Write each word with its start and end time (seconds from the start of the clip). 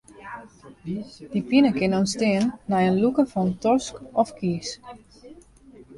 Dy 1.31 1.39
pine 1.49 1.69
kin 1.77 1.93
ûntstean 1.99 2.45
nei 2.69 2.85
it 2.91 2.99
lûken 3.01 3.27
fan 3.33 3.47
in 3.49 3.53
tosk 3.63 3.95
of 4.21 4.29
kies. 4.37 4.69